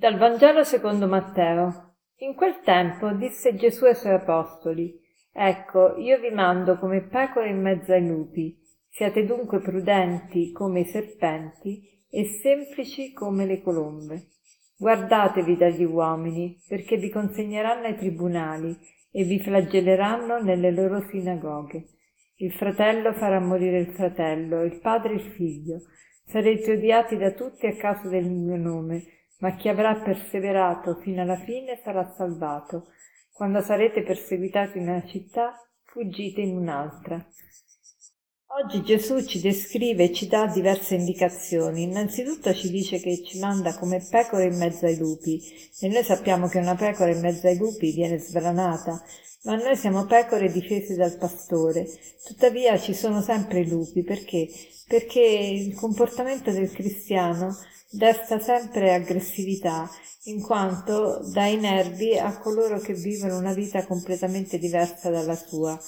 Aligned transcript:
Dal 0.00 0.16
Vangelo 0.16 0.64
secondo 0.64 1.06
Matteo. 1.06 1.96
In 2.20 2.34
quel 2.34 2.60
tempo 2.64 3.10
disse 3.10 3.54
Gesù 3.54 3.84
ai 3.84 3.94
suoi 3.94 4.14
apostoli, 4.14 4.98
Ecco, 5.30 5.94
io 5.98 6.18
vi 6.18 6.30
mando 6.30 6.78
come 6.78 7.02
pecore 7.02 7.50
in 7.50 7.60
mezzo 7.60 7.92
ai 7.92 8.06
lupi. 8.06 8.58
Siate 8.88 9.26
dunque 9.26 9.60
prudenti 9.60 10.52
come 10.52 10.80
i 10.80 10.84
serpenti 10.86 11.82
e 12.08 12.24
semplici 12.42 13.12
come 13.12 13.44
le 13.44 13.60
colombe. 13.60 14.28
Guardatevi 14.78 15.58
dagli 15.58 15.84
uomini, 15.84 16.58
perché 16.66 16.96
vi 16.96 17.10
consegneranno 17.10 17.84
ai 17.84 17.96
tribunali 17.98 18.74
e 19.12 19.24
vi 19.24 19.38
flagelleranno 19.38 20.40
nelle 20.40 20.70
loro 20.70 21.02
sinagoghe. 21.10 21.88
Il 22.36 22.52
fratello 22.52 23.12
farà 23.12 23.38
morire 23.38 23.80
il 23.80 23.92
fratello, 23.92 24.62
il 24.62 24.80
padre 24.80 25.12
il 25.12 25.32
figlio. 25.36 25.82
Sarete 26.24 26.72
odiati 26.72 27.18
da 27.18 27.32
tutti 27.32 27.66
a 27.66 27.76
causa 27.76 28.08
del 28.08 28.30
mio 28.30 28.56
nome 28.56 29.18
ma 29.40 29.56
chi 29.56 29.68
avrà 29.68 29.94
perseverato 29.96 30.96
fino 31.02 31.20
alla 31.20 31.36
fine 31.36 31.78
sarà 31.82 32.12
salvato. 32.16 32.88
Quando 33.32 33.60
sarete 33.60 34.02
perseguitati 34.02 34.78
in 34.78 34.88
una 34.88 35.04
città, 35.06 35.54
fuggite 35.84 36.40
in 36.40 36.56
un'altra. 36.56 37.24
Oggi 38.62 38.82
Gesù 38.82 39.24
ci 39.24 39.40
descrive 39.40 40.04
e 40.04 40.12
ci 40.12 40.26
dà 40.26 40.46
diverse 40.46 40.96
indicazioni. 40.96 41.84
Innanzitutto 41.84 42.52
ci 42.52 42.68
dice 42.68 42.98
che 42.98 43.22
ci 43.22 43.38
manda 43.38 43.78
come 43.78 44.04
pecore 44.10 44.46
in 44.46 44.58
mezzo 44.58 44.86
ai 44.86 44.98
lupi 44.98 45.40
e 45.80 45.88
noi 45.88 46.02
sappiamo 46.02 46.48
che 46.48 46.58
una 46.58 46.74
pecora 46.74 47.12
in 47.12 47.20
mezzo 47.20 47.46
ai 47.46 47.56
lupi 47.56 47.92
viene 47.92 48.18
sbranata, 48.18 49.00
ma 49.42 49.56
noi 49.56 49.76
siamo 49.76 50.06
pecore 50.06 50.50
difese 50.50 50.94
dal 50.94 51.16
pastore. 51.16 51.88
Tuttavia 52.24 52.78
ci 52.78 52.94
sono 52.94 53.22
sempre 53.22 53.60
i 53.60 53.68
lupi 53.68 54.02
perché? 54.02 54.48
Perché 54.86 55.20
il 55.20 55.74
comportamento 55.74 56.50
del 56.50 56.70
cristiano 56.70 57.56
desta 57.90 58.38
sempre 58.38 58.94
aggressività, 58.94 59.90
in 60.24 60.40
quanto 60.42 61.20
dà 61.32 61.46
i 61.46 61.56
nervi 61.56 62.16
a 62.16 62.38
coloro 62.38 62.78
che 62.78 62.94
vivono 62.94 63.38
una 63.38 63.54
vita 63.54 63.84
completamente 63.86 64.58
diversa 64.58 65.10
dalla 65.10 65.34
sua. 65.34 65.80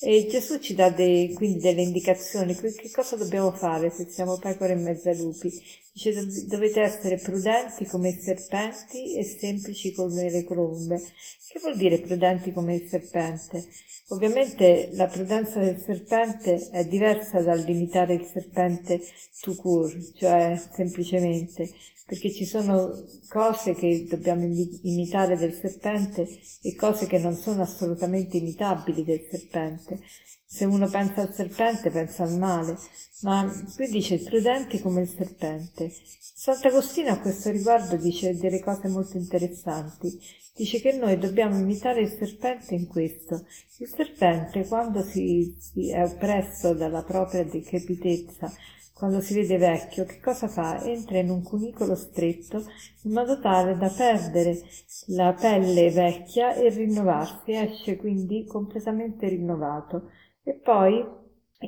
E 0.00 0.26
Gesù 0.28 0.58
ci 0.58 0.74
dà 0.74 0.90
dei, 0.90 1.32
quindi 1.32 1.60
delle 1.60 1.82
indicazioni, 1.82 2.54
che 2.56 2.90
cosa 2.90 3.16
dobbiamo 3.16 3.52
fare 3.52 3.90
se 3.90 4.08
siamo 4.10 4.38
pecore 4.38 4.72
in 4.72 4.82
mezzo 4.82 5.08
ai 5.08 5.16
lupi. 5.16 5.50
Dice 5.92 6.26
dovete 6.46 6.80
essere 6.80 7.18
prudenti 7.18 7.86
come 7.86 8.08
i 8.08 8.20
serpenti 8.20 9.16
e 9.16 9.22
semplici 9.22 9.92
come 9.92 10.28
le 10.28 10.42
colombe. 10.42 11.00
Che 11.48 11.60
vuol 11.60 11.76
dire 11.76 12.00
prudenti 12.00 12.52
come 12.52 12.74
il 12.74 12.88
serpente? 12.94 13.64
Ovviamente 14.08 14.90
la 14.92 15.06
prudenza 15.06 15.58
del 15.58 15.80
serpente 15.80 16.68
è 16.70 16.84
diversa 16.84 17.40
dal 17.40 17.60
limitare 17.60 18.14
il 18.14 18.26
serpente 18.30 19.00
to 19.40 19.54
cure, 19.56 19.98
cioè 20.14 20.60
semplicemente, 20.72 21.72
perché 22.06 22.30
ci 22.30 22.44
sono 22.44 22.92
cose 23.28 23.74
che 23.74 24.06
dobbiamo 24.08 24.44
imitare 24.82 25.36
del 25.36 25.54
serpente 25.54 26.28
e 26.62 26.74
cose 26.76 27.06
che 27.06 27.18
non 27.18 27.34
sono 27.34 27.62
assolutamente 27.62 28.36
imitabili 28.36 29.04
del 29.04 29.26
serpente. 29.28 30.00
Se 30.46 30.66
uno 30.66 30.88
pensa 30.88 31.22
al 31.22 31.34
serpente 31.34 31.90
pensa 31.90 32.24
al 32.24 32.38
male, 32.38 32.76
ma 33.22 33.50
qui 33.74 33.88
dice 33.88 34.18
prudenti 34.18 34.80
come 34.80 35.00
il 35.00 35.08
serpente. 35.08 35.90
Sant'Agostino 36.36 37.10
a 37.10 37.20
questo 37.20 37.50
riguardo 37.50 37.96
dice 37.96 38.36
delle 38.36 38.60
cose 38.60 38.86
molto 38.88 39.16
interessanti. 39.16 40.20
Dice 40.56 40.78
che 40.80 40.92
noi 40.92 41.18
dobbiamo 41.18 41.58
imitare 41.58 42.02
il 42.02 42.14
serpente 42.16 42.74
in 42.84 42.88
questo. 42.88 43.46
Il 43.78 43.88
serpente, 43.88 44.66
quando 44.66 45.02
si, 45.02 45.56
si 45.58 45.90
è 45.90 46.04
oppresso 46.04 46.74
dalla 46.74 47.02
propria 47.02 47.44
decrepitezza, 47.44 48.52
quando 48.94 49.20
si 49.20 49.34
vede 49.34 49.58
vecchio, 49.58 50.04
che 50.04 50.20
cosa 50.20 50.46
fa? 50.46 50.82
Entra 50.84 51.18
in 51.18 51.28
un 51.28 51.42
cunicolo 51.42 51.96
stretto 51.96 52.62
in 53.02 53.12
modo 53.12 53.40
tale 53.40 53.76
da 53.76 53.88
perdere 53.88 54.56
la 55.08 55.32
pelle 55.32 55.90
vecchia 55.90 56.54
e 56.54 56.68
rinnovarsi, 56.68 57.52
esce 57.52 57.96
quindi 57.96 58.46
completamente 58.46 59.28
rinnovato. 59.28 60.10
E 60.44 60.54
poi 60.54 61.04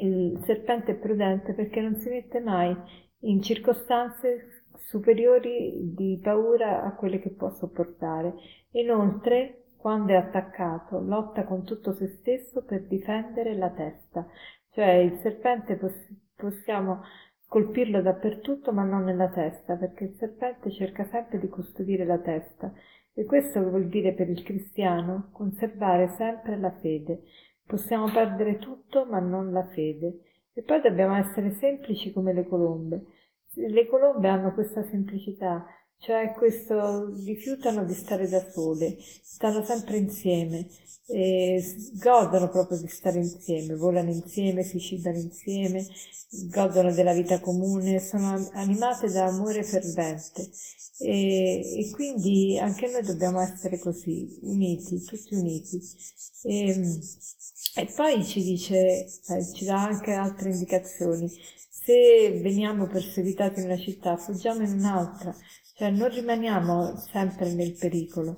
il 0.03 0.41
serpente 0.45 0.93
è 0.93 0.95
prudente 0.95 1.53
perché 1.53 1.81
non 1.81 1.97
si 1.97 2.09
mette 2.09 2.39
mai 2.39 2.75
in 3.21 3.43
circostanze 3.43 4.63
superiori 4.87 5.95
di 5.95 6.21
paura 6.23 6.85
a 6.85 6.95
quelle 6.95 7.19
che 7.19 7.31
può 7.31 7.51
sopportare. 7.51 8.35
Inoltre, 8.73 9.66
quando 9.87 10.11
è 10.11 10.17
attaccato, 10.17 10.99
lotta 10.99 11.45
con 11.45 11.63
tutto 11.63 11.93
se 11.93 12.09
stesso 12.19 12.65
per 12.65 12.89
difendere 12.89 13.55
la 13.55 13.71
testa. 13.71 14.27
Cioè 14.73 14.95
il 14.95 15.17
serpente 15.21 15.77
poss- 15.77 16.13
possiamo 16.35 17.05
colpirlo 17.47 18.03
dappertutto 18.03 18.73
ma 18.73 18.83
non 18.83 19.05
nella 19.05 19.29
testa, 19.29 19.77
perché 19.77 20.03
il 20.03 20.17
serpente 20.17 20.73
cerca 20.73 21.05
sempre 21.05 21.39
di 21.39 21.49
custodire 21.49 22.05
la 22.05 22.19
testa. 22.19 22.73
E 23.15 23.25
questo 23.27 23.63
vuol 23.63 23.87
dire 23.87 24.13
per 24.13 24.29
il 24.29 24.43
cristiano 24.43 25.29
conservare 25.31 26.09
sempre 26.17 26.59
la 26.59 26.73
fede. 26.81 27.23
Possiamo 27.65 28.11
perdere 28.11 28.59
tutto 28.59 29.07
ma 29.07 29.21
non 29.21 29.53
la 29.53 29.67
fede. 29.69 30.19
E 30.53 30.63
poi 30.63 30.81
dobbiamo 30.81 31.15
essere 31.15 31.53
semplici 31.53 32.11
come 32.11 32.33
le 32.33 32.45
colombe 32.49 33.05
le 33.57 33.87
colombe 33.87 34.29
hanno 34.29 34.53
questa 34.53 34.83
semplicità, 34.85 35.65
cioè 35.99 36.33
questo 36.37 37.13
rifiutano 37.25 37.85
di 37.85 37.95
stare 37.95 38.29
da 38.29 38.45
sole, 38.51 38.97
stanno 39.23 39.65
sempre 39.65 39.97
insieme, 39.97 40.69
godono 41.95 42.49
proprio 42.49 42.79
di 42.79 42.89
stare 42.89 43.19
insieme, 43.19 43.77
volano 43.77 44.11
insieme, 44.11 44.63
si 44.63 44.81
cibano 44.81 45.19
insieme, 45.19 45.87
godono 46.51 46.93
della 46.93 47.13
vita 47.13 47.41
comune, 47.41 48.01
sono 48.01 48.49
animate 48.53 49.11
da 49.11 49.27
amore 49.27 49.63
fervente 49.63 50.51
e, 50.99 51.79
e 51.79 51.91
quindi 51.91 52.59
anche 52.59 52.89
noi 52.89 53.03
dobbiamo 53.03 53.41
essere 53.41 53.79
così, 53.79 54.39
uniti, 54.43 55.03
tutti 55.03 55.35
uniti. 55.35 55.81
E, 56.43 57.01
e 57.79 57.93
poi 57.95 58.25
ci 58.25 58.43
dice, 58.43 58.77
eh, 59.05 59.53
ci 59.55 59.65
dà 59.65 59.83
anche 59.83 60.13
altre 60.13 60.51
indicazioni, 60.51 61.31
se 61.69 62.41
veniamo 62.43 62.87
perseguitati 62.87 63.61
in 63.61 63.67
una 63.67 63.79
città, 63.79 64.17
fuggiamo 64.17 64.63
in 64.63 64.73
un'altra, 64.73 65.37
cioè 65.77 65.91
non 65.91 66.09
rimaniamo 66.09 66.97
sempre 67.13 67.53
nel 67.53 67.75
pericolo 67.75 68.37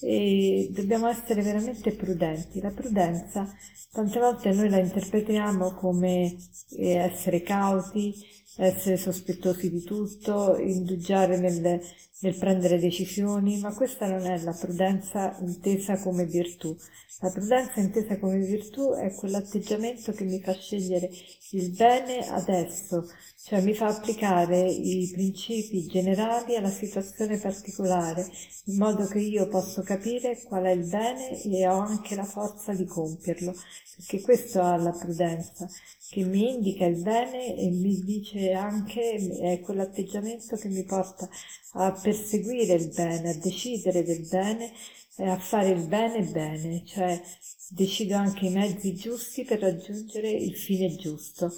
e 0.00 0.68
dobbiamo 0.72 1.06
essere 1.08 1.42
veramente 1.42 1.92
prudenti. 1.92 2.60
La 2.60 2.70
prudenza 2.70 3.46
tante 3.92 4.18
volte 4.18 4.52
noi 4.52 4.68
la 4.68 4.78
interpretiamo 4.78 5.74
come 5.74 6.36
eh, 6.76 6.96
essere 6.96 7.42
cauti, 7.42 8.14
essere 8.56 8.96
sospettosi 8.96 9.70
di 9.70 9.82
tutto, 9.82 10.56
indugiare 10.58 11.38
nel, 11.38 11.80
nel 12.20 12.36
prendere 12.36 12.78
decisioni, 12.78 13.58
ma 13.58 13.74
questa 13.74 14.06
non 14.06 14.26
è 14.26 14.38
la 14.42 14.56
prudenza 14.58 15.36
intesa 15.40 15.98
come 16.00 16.24
virtù. 16.26 16.76
La 17.22 17.30
prudenza 17.30 17.80
intesa 17.80 18.18
come 18.18 18.38
virtù 18.38 18.94
è 18.94 19.12
quell'atteggiamento 19.14 20.12
che 20.12 20.24
mi 20.24 20.40
fa 20.40 20.54
scegliere 20.54 21.10
il 21.50 21.70
bene 21.70 22.26
adesso, 22.28 23.06
cioè 23.44 23.60
mi 23.60 23.74
fa 23.74 23.88
applicare 23.88 24.70
i 24.70 25.10
principi 25.12 25.86
generali 25.86 26.56
alla 26.56 26.70
situazione 26.70 27.38
particolare, 27.38 28.26
in 28.66 28.78
modo 28.78 29.06
che 29.06 29.18
io 29.18 29.48
posso 29.48 29.82
capire 29.82 30.40
qual 30.44 30.64
è 30.64 30.70
il 30.70 30.88
bene 30.88 31.42
e 31.42 31.66
ho 31.66 31.78
anche 31.78 32.14
la 32.14 32.24
forza 32.24 32.72
di 32.72 32.86
compierlo, 32.86 33.54
perché 33.96 34.20
questo 34.22 34.62
ha 34.62 34.76
la 34.76 34.92
prudenza, 34.92 35.68
che 36.08 36.24
mi 36.24 36.54
indica 36.54 36.86
il 36.86 37.02
bene 37.02 37.56
e 37.56 37.70
mi 37.70 38.02
dice 38.02 38.39
anche, 38.48 39.16
è 39.40 39.60
quell'atteggiamento 39.60 40.56
che 40.56 40.68
mi 40.68 40.84
porta 40.84 41.28
a 41.74 41.92
perseguire 41.92 42.74
il 42.74 42.88
bene, 42.88 43.30
a 43.30 43.38
decidere 43.38 44.02
del 44.02 44.26
bene 44.28 44.72
e 45.16 45.28
a 45.28 45.38
fare 45.38 45.68
il 45.70 45.86
bene 45.86 46.22
bene, 46.22 46.84
cioè 46.86 47.20
decido 47.68 48.16
anche 48.16 48.46
i 48.46 48.50
mezzi 48.50 48.94
giusti 48.94 49.44
per 49.44 49.60
raggiungere 49.60 50.30
il 50.30 50.56
fine 50.56 50.94
giusto. 50.96 51.52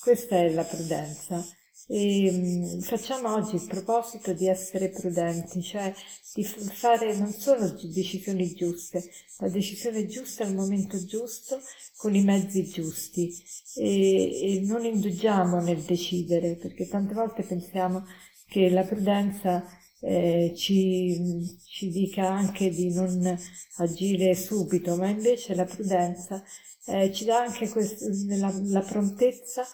Questa 0.00 0.36
è 0.36 0.50
la 0.50 0.64
prudenza. 0.64 1.46
E 1.86 2.30
um, 2.30 2.80
facciamo 2.80 3.34
oggi 3.34 3.56
il 3.56 3.66
proposito 3.68 4.32
di 4.32 4.48
essere 4.48 4.88
prudenti, 4.88 5.62
cioè 5.62 5.92
di 6.34 6.42
fare 6.42 7.14
non 7.16 7.32
solo 7.32 7.68
decisioni 7.82 8.54
giuste, 8.54 9.10
ma 9.40 9.48
decisione 9.48 10.06
giusta 10.06 10.44
al 10.44 10.54
momento 10.54 11.04
giusto 11.04 11.60
con 11.96 12.14
i 12.14 12.22
mezzi 12.22 12.64
giusti 12.64 13.32
e, 13.76 14.56
e 14.56 14.60
non 14.62 14.84
indugiamo 14.84 15.60
nel 15.60 15.82
decidere, 15.82 16.56
perché 16.56 16.88
tante 16.88 17.14
volte 17.14 17.42
pensiamo 17.42 18.04
che 18.46 18.70
la 18.70 18.84
prudenza 18.84 19.64
eh, 20.04 20.52
ci, 20.54 21.58
ci, 21.64 21.90
dica 21.90 22.28
anche 22.28 22.70
di 22.70 22.92
non 22.92 23.38
agire 23.76 24.34
subito, 24.34 24.96
ma 24.96 25.08
invece 25.08 25.54
la 25.54 25.64
prudenza 25.64 26.42
eh, 26.86 27.12
ci 27.12 27.24
dà 27.24 27.40
anche 27.42 27.68
questo, 27.68 28.06
la, 28.28 28.52
la 28.64 28.82
prontezza 28.82 29.66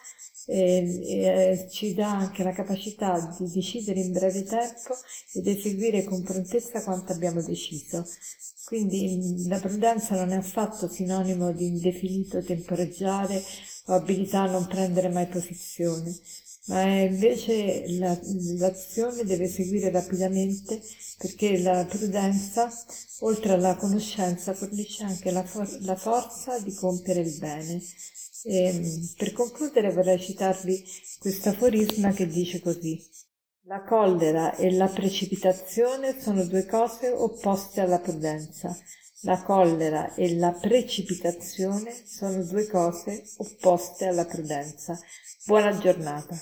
e, 0.47 1.01
e 1.07 1.69
ci 1.71 1.95
dà 1.95 2.11
anche 2.11 2.43
la 2.43 2.53
capacità 2.53 3.37
di 3.39 3.51
decidere 3.51 4.01
in 4.01 4.13
breve 4.13 4.45
tempo 4.45 4.97
ed 5.35 5.47
eseguire 5.47 6.05
con 6.05 6.23
prontezza 6.23 6.83
quanto 6.83 7.13
abbiamo 7.13 7.43
deciso. 7.43 8.07
Quindi 8.65 9.47
la 9.49 9.59
prudenza 9.59 10.15
non 10.15 10.31
è 10.31 10.37
affatto 10.37 10.89
sinonimo 10.89 11.53
di 11.53 11.67
indefinito 11.67 12.43
temporeggiare 12.43 13.43
o 13.87 13.95
abilità 13.95 14.43
a 14.43 14.51
non 14.51 14.67
prendere 14.67 15.09
mai 15.09 15.27
posizione, 15.27 16.17
ma 16.71 16.83
invece 16.85 17.85
la, 17.99 18.17
l'azione 18.59 19.25
deve 19.25 19.49
seguire 19.49 19.91
rapidamente 19.91 20.81
perché 21.19 21.59
la 21.59 21.85
prudenza, 21.85 22.71
oltre 23.21 23.55
alla 23.55 23.75
conoscenza, 23.75 24.55
fornisce 24.55 25.03
anche 25.03 25.33
la, 25.33 25.43
for- 25.43 25.79
la 25.81 25.97
forza 25.97 26.61
di 26.61 26.73
compiere 26.73 27.21
il 27.21 27.37
bene. 27.39 27.83
E, 28.45 28.65
ehm, 28.65 29.13
per 29.17 29.33
concludere 29.33 29.93
vorrei 29.93 30.21
citarvi 30.21 30.83
questo 31.19 31.49
aforisma 31.51 32.13
che 32.13 32.29
dice 32.29 32.61
così. 32.61 33.05
La 33.65 33.83
collera 33.83 34.55
e 34.55 34.71
la 34.71 34.89
precipitazione 34.89 36.21
sono 36.21 36.45
due 36.45 36.67
cose 36.67 37.11
opposte 37.11 37.81
alla 37.81 37.99
prudenza. 37.99 38.75
La 39.23 39.43
collera 39.43 40.15
e 40.15 40.37
la 40.37 40.53
precipitazione 40.53 41.93
sono 42.07 42.43
due 42.45 42.67
cose 42.69 43.25
opposte 43.39 44.07
alla 44.07 44.25
prudenza. 44.25 44.99
Buona 45.45 45.77
giornata. 45.77 46.41